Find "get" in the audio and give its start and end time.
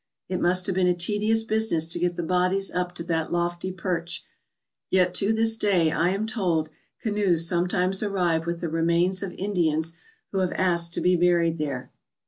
1.99-2.15